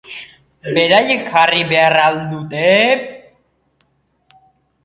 Beraiek 0.77 1.27
jarri 1.33 1.61
behar 1.73 1.97
al 2.05 2.19
dute? 2.33 2.65